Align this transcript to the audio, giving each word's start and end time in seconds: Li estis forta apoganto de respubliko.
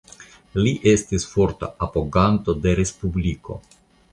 Li 0.61 0.71
estis 0.91 1.27
forta 1.33 1.69
apoganto 1.89 2.57
de 2.65 2.77
respubliko. 2.81 3.63